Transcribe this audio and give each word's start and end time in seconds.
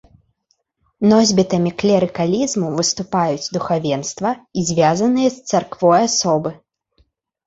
Носьбітамі 1.09 1.71
клерыкалізму 1.83 2.71
выступаюць 2.77 3.51
духавенства 3.57 4.31
і 4.57 4.63
звязаныя 4.71 5.29
з 5.35 5.53
царквой 5.53 5.99
асобы. 6.07 6.53